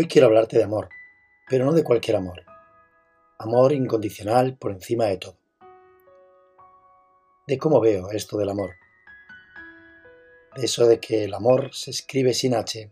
[0.00, 0.88] Hoy quiero hablarte de amor,
[1.46, 2.42] pero no de cualquier amor.
[3.38, 5.36] Amor incondicional por encima de todo.
[7.46, 8.70] De cómo veo esto del amor.
[10.56, 12.90] De eso de que el amor se escribe sin H,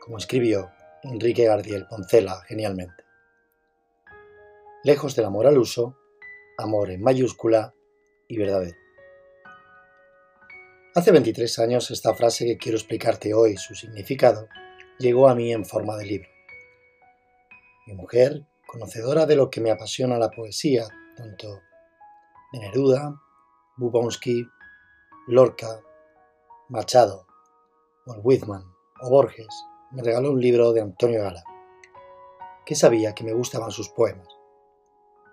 [0.00, 0.70] como escribió
[1.02, 3.04] Enrique Gardiel Poncela genialmente.
[4.84, 5.96] Lejos del amor al uso,
[6.58, 7.72] amor en mayúscula
[8.28, 8.76] y verdadero.
[10.94, 14.46] Hace 23 años esta frase que quiero explicarte hoy su significado
[15.02, 16.28] llegó a mí en forma de libro.
[17.86, 21.60] Mi mujer, conocedora de lo que me apasiona la poesía, tanto
[22.52, 23.20] de Neruda,
[23.76, 24.46] Bubonsky,
[25.26, 25.80] Lorca,
[26.68, 27.26] Machado,
[28.06, 28.64] Walt Whitman
[29.02, 29.48] o Borges,
[29.90, 31.42] me regaló un libro de Antonio Gala,
[32.64, 34.28] que sabía que me gustaban sus poemas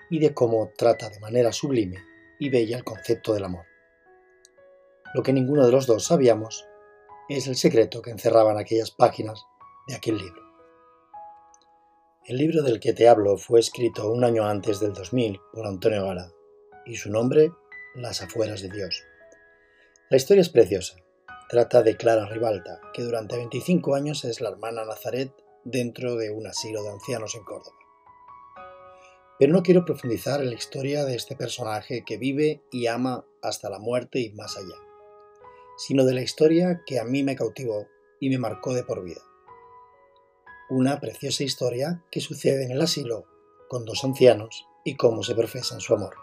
[0.09, 1.97] y de cómo trata de manera sublime
[2.39, 3.65] y bella el concepto del amor.
[5.13, 6.65] Lo que ninguno de los dos sabíamos
[7.29, 9.45] es el secreto que encerraban aquellas páginas
[9.89, 10.41] de aquel libro.
[12.25, 16.05] El libro del que te hablo fue escrito un año antes del 2000 por Antonio
[16.05, 16.31] Gala
[16.85, 17.51] y su nombre
[17.95, 19.03] Las afueras de Dios.
[20.09, 20.95] La historia es preciosa.
[21.49, 26.45] Trata de Clara Ribalta, que durante 25 años es la hermana Nazaret dentro de un
[26.45, 27.75] asilo de ancianos en Córdoba.
[29.39, 33.69] Pero no quiero profundizar en la historia de este personaje que vive y ama hasta
[33.69, 34.75] la muerte y más allá
[35.79, 37.87] sino de la historia que a mí me cautivó
[38.19, 39.21] y me marcó de por vida.
[40.69, 43.25] Una preciosa historia que sucede en el asilo
[43.67, 46.15] con dos ancianos y cómo se profesan su amor.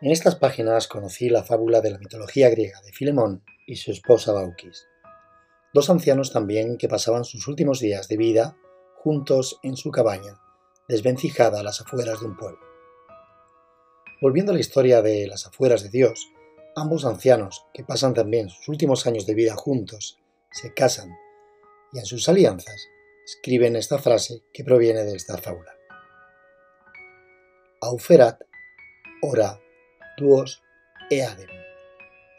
[0.00, 4.32] En estas páginas conocí la fábula de la mitología griega de Filemón y su esposa
[4.32, 4.86] Baucis,
[5.72, 8.56] dos ancianos también que pasaban sus últimos días de vida
[8.96, 10.40] juntos en su cabaña,
[10.88, 12.60] desvencijada a las afueras de un pueblo.
[14.20, 16.30] Volviendo a la historia de las afueras de Dios,
[16.76, 20.18] Ambos ancianos, que pasan también sus últimos años de vida juntos,
[20.50, 21.16] se casan
[21.92, 22.88] y en sus alianzas
[23.24, 25.72] escriben esta frase que proviene de esta fábula.
[27.80, 28.42] Auferat,
[29.22, 29.60] ora,
[30.16, 30.62] duos,
[31.10, 31.48] eadem.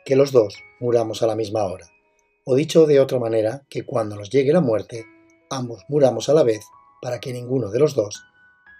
[0.05, 1.87] Que los dos muramos a la misma hora.
[2.45, 5.05] O dicho de otra manera, que cuando nos llegue la muerte,
[5.49, 6.65] ambos muramos a la vez
[7.01, 8.23] para que ninguno de los dos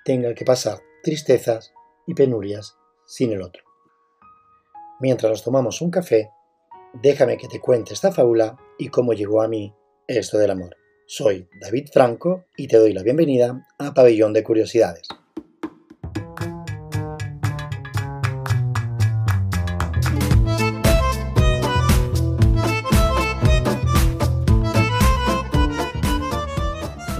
[0.03, 1.73] tenga que pasar tristezas
[2.05, 3.63] y penurias sin el otro.
[4.99, 6.29] Mientras nos tomamos un café,
[6.93, 9.73] déjame que te cuente esta fábula y cómo llegó a mí
[10.07, 10.75] esto del amor.
[11.07, 15.07] Soy David Franco y te doy la bienvenida a Pabellón de Curiosidades.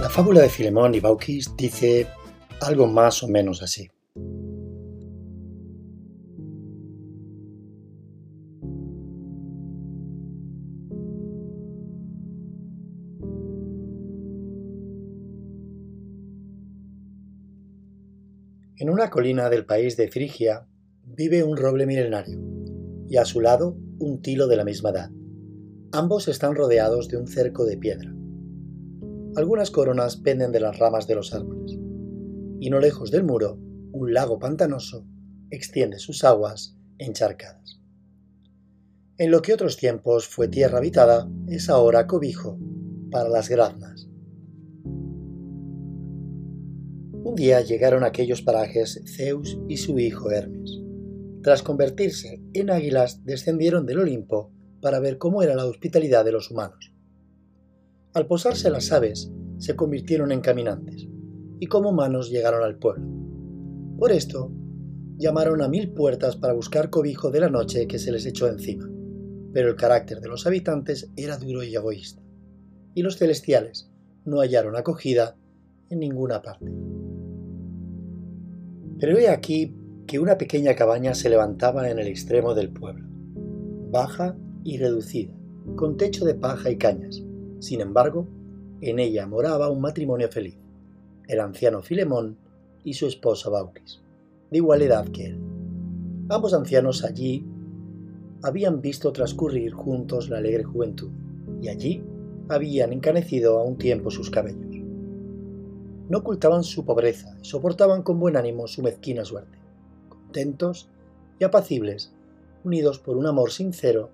[0.00, 2.08] La fábula de Filemón y Baucis dice
[2.62, 3.88] algo más o menos así.
[18.86, 20.68] En una colina del país de Frigia
[21.02, 22.38] vive un roble milenario
[23.08, 25.10] y a su lado un tilo de la misma edad.
[25.90, 28.14] Ambos están rodeados de un cerco de piedra.
[29.34, 31.76] Algunas coronas penden de las ramas de los árboles
[32.60, 33.58] y no lejos del muro
[33.90, 35.04] un lago pantanoso
[35.50, 37.80] extiende sus aguas encharcadas.
[39.18, 42.56] En lo que otros tiempos fue tierra habitada es ahora cobijo
[43.10, 44.05] para las graznas
[47.36, 50.80] Un día llegaron a aquellos parajes Zeus y su hijo Hermes.
[51.42, 56.50] Tras convertirse en águilas, descendieron del Olimpo para ver cómo era la hospitalidad de los
[56.50, 56.94] humanos.
[58.14, 61.08] Al posarse las aves, se convirtieron en caminantes,
[61.60, 63.06] y como humanos llegaron al pueblo.
[63.98, 64.50] Por esto,
[65.18, 68.88] llamaron a mil puertas para buscar cobijo de la noche que se les echó encima.
[69.52, 72.22] Pero el carácter de los habitantes era duro y egoísta,
[72.94, 73.90] y los celestiales
[74.24, 75.36] no hallaron acogida
[75.90, 76.72] en ninguna parte.
[78.98, 79.74] Pero he aquí
[80.06, 83.06] que una pequeña cabaña se levantaba en el extremo del pueblo,
[83.90, 85.34] baja y reducida,
[85.76, 87.22] con techo de paja y cañas.
[87.58, 88.26] Sin embargo,
[88.80, 90.56] en ella moraba un matrimonio feliz,
[91.28, 92.38] el anciano Filemón
[92.84, 94.00] y su esposa Baucis,
[94.50, 95.40] de igual edad que él.
[96.30, 97.44] Ambos ancianos allí
[98.42, 101.10] habían visto transcurrir juntos la alegre juventud,
[101.60, 102.02] y allí
[102.48, 104.65] habían encanecido a un tiempo sus cabellos
[106.08, 109.58] no ocultaban su pobreza y soportaban con buen ánimo su mezquina suerte,
[110.08, 110.88] contentos
[111.38, 112.12] y apacibles,
[112.64, 114.10] unidos por un amor sincero,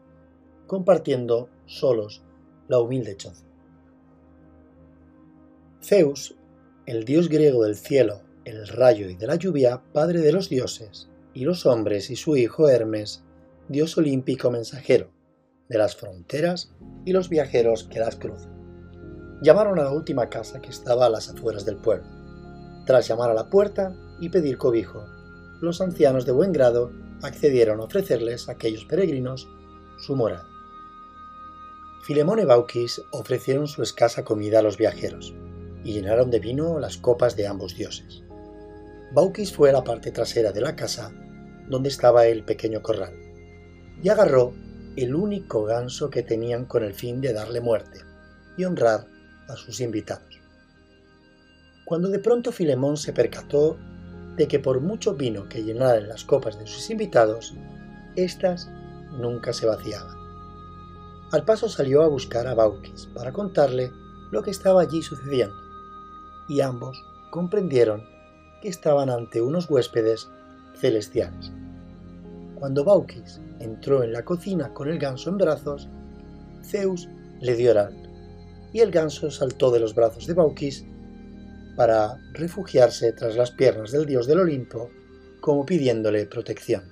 [0.67, 2.23] compartiendo solos
[2.69, 3.45] la humilde choza.
[5.83, 6.37] Zeus,
[6.87, 11.09] el dios griego del cielo, el rayo y de la lluvia, padre de los dioses,
[11.35, 13.25] y los hombres y su hijo Hermes,
[13.69, 15.11] dios olímpico mensajero,
[15.69, 16.73] de las fronteras
[17.05, 18.62] y los viajeros que las cruzan.
[19.43, 22.07] Llamaron a la última casa que estaba a las afueras del pueblo.
[22.87, 25.05] Tras llamar a la puerta y pedir cobijo,
[25.61, 26.93] los ancianos de buen grado
[27.23, 29.49] accedieron a ofrecerles a aquellos peregrinos
[29.99, 30.47] su morada.
[32.05, 35.35] Filemón y Bauquis ofrecieron su escasa comida a los viajeros
[35.85, 38.23] y llenaron de vino las copas de ambos dioses.
[39.13, 41.13] Bauquis fue a la parte trasera de la casa
[41.69, 43.15] donde estaba el pequeño corral
[44.03, 44.53] y agarró
[44.97, 48.01] el único ganso que tenían con el fin de darle muerte
[48.57, 49.07] y honrar
[49.53, 50.41] a sus invitados.
[51.85, 53.77] Cuando de pronto Filemón se percató
[54.37, 57.55] de que por mucho vino que llenaran las copas de sus invitados,
[58.17, 58.71] éstas
[59.19, 60.17] nunca se vaciaban.
[61.33, 63.91] Al paso salió a buscar a Bauquis para contarle
[64.31, 65.55] lo que estaba allí sucediendo,
[66.49, 68.05] y ambos comprendieron
[68.61, 70.29] que estaban ante unos huéspedes
[70.75, 71.53] celestiales.
[72.55, 75.89] Cuando Bauquis entró en la cocina con el ganso en brazos,
[76.63, 77.09] Zeus
[77.41, 78.02] le dio alto,
[78.73, 80.85] y el ganso saltó de los brazos de Bauquis
[81.77, 84.91] para refugiarse tras las piernas del dios del Olimpo,
[85.41, 86.85] como pidiéndole protección.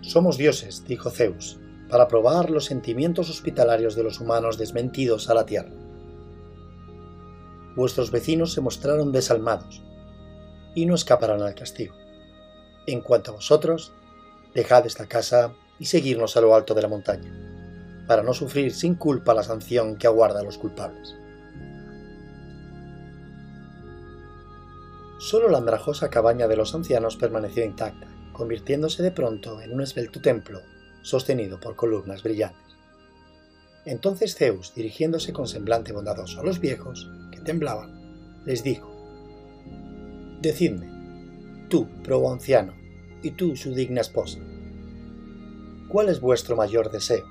[0.00, 1.58] Somos dioses, dijo Zeus,
[1.88, 5.72] para probar los sentimientos hospitalarios de los humanos desmentidos a la tierra.
[7.76, 9.82] Vuestros vecinos se mostraron desalmados,
[10.74, 11.94] y no escaparán al castigo.
[12.86, 13.92] En cuanto a vosotros,
[14.54, 17.51] dejad esta casa y seguirnos a lo alto de la montaña,
[18.06, 21.16] para no sufrir sin culpa la sanción que aguarda a los culpables.
[25.18, 30.20] Solo la andrajosa cabaña de los ancianos permaneció intacta, convirtiéndose de pronto en un esbelto
[30.20, 30.60] templo
[31.02, 32.76] sostenido por columnas brillantes.
[33.84, 38.90] Entonces Zeus, dirigiéndose con semblante bondadoso a los viejos, que temblaban, les dijo,
[40.40, 40.90] Decidme,
[41.68, 42.74] tú, probo anciano,
[43.22, 44.40] y tú, su digna esposa,
[45.88, 47.24] ¿cuál es vuestro mayor deseo?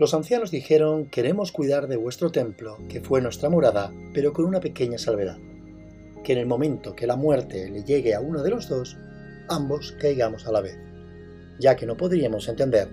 [0.00, 4.58] Los ancianos dijeron, queremos cuidar de vuestro templo, que fue nuestra morada, pero con una
[4.58, 5.36] pequeña salvedad,
[6.24, 8.96] que en el momento que la muerte le llegue a uno de los dos,
[9.50, 10.78] ambos caigamos a la vez,
[11.58, 12.88] ya que no podríamos entender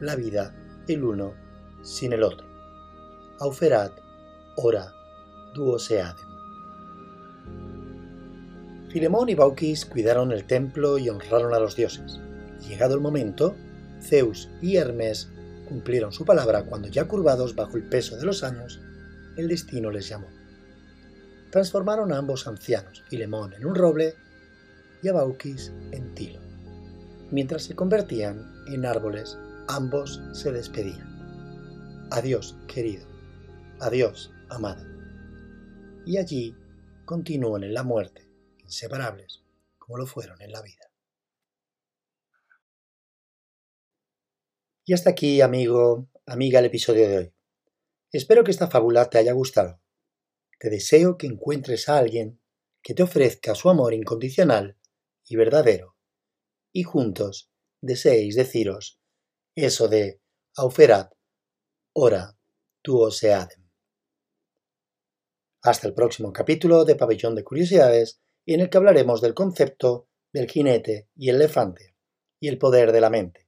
[0.00, 0.54] la vida
[0.88, 1.34] el uno
[1.82, 2.46] sin el otro.
[3.38, 3.92] Auferat,
[4.56, 4.90] ora,
[5.54, 6.26] duoseadem.
[8.88, 12.18] Filemón y Bauquis cuidaron el templo y honraron a los dioses.
[12.66, 13.54] Llegado el momento,
[14.00, 15.28] Zeus y Hermes
[15.66, 18.80] cumplieron su palabra cuando ya curvados bajo el peso de los años,
[19.36, 20.28] el destino les llamó.
[21.50, 24.14] Transformaron a ambos ancianos, Filemón en un roble
[25.02, 26.40] y a Bauquis en tilo.
[27.30, 29.36] Mientras se convertían en árboles,
[29.68, 31.16] ambos se despedían.
[32.10, 33.06] Adiós, querido.
[33.80, 34.86] Adiós, amada.
[36.04, 36.56] Y allí
[37.04, 38.28] continúan en la muerte,
[38.64, 39.42] inseparables,
[39.78, 40.85] como lo fueron en la vida.
[44.88, 47.34] Y hasta aquí, amigo, amiga, el episodio de hoy.
[48.12, 49.80] Espero que esta fábula te haya gustado.
[50.60, 52.40] Te deseo que encuentres a alguien
[52.84, 54.78] que te ofrezca su amor incondicional
[55.24, 55.96] y verdadero,
[56.72, 57.50] y juntos
[57.82, 59.00] deseéis deciros
[59.56, 60.20] eso de
[60.54, 61.12] auferat,
[61.92, 62.38] ora,
[62.82, 63.68] tuoseadem.
[65.62, 70.48] Hasta el próximo capítulo de Pabellón de Curiosidades, en el que hablaremos del concepto del
[70.48, 71.96] jinete y el elefante,
[72.38, 73.45] y el poder de la mente.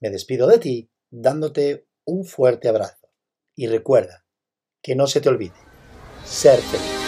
[0.00, 3.12] Me despido de ti dándote un fuerte abrazo
[3.54, 4.26] y recuerda
[4.82, 5.54] que no se te olvide
[6.24, 6.99] ser feliz.